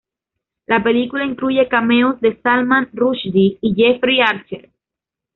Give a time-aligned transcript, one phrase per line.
[0.65, 4.71] La película incluye cameos de Salman Rushdie y Jeffrey Archer.